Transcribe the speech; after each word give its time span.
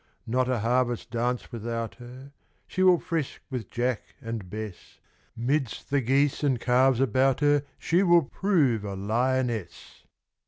Not 0.25 0.49
a 0.49 0.61
harvest 0.61 1.11
dance 1.11 1.51
without 1.51 1.93
her, 2.01 2.33
She 2.65 2.81
will 2.81 2.97
frisk 2.99 3.39
with 3.51 3.69
Jack 3.69 4.01
and 4.19 4.49
Bess; 4.49 4.99
Midst 5.37 5.91
the 5.91 6.01
geese 6.01 6.43
and 6.43 6.59
calves 6.59 6.99
about 6.99 7.39
her 7.41 7.61
She 7.77 8.01
will 8.01 8.23
prove 8.23 8.83
a 8.83 8.95
lioness. 8.95 10.03